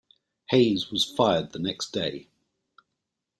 Hayes 0.49 0.89
was 0.89 1.05
fired 1.05 1.51
the 1.51 1.59
next 1.59 1.91
day. 1.91 2.27